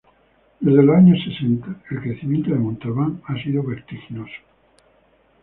Desde 0.61 0.81
los 0.81 0.95
años 0.97 1.19
sesenta 1.23 1.75
el 1.91 1.99
crecimiento 2.01 2.49
de 2.49 2.55
Montalbán 2.55 3.21
ha 3.27 3.35
sido 3.39 3.61
vertiginoso. 3.61 4.33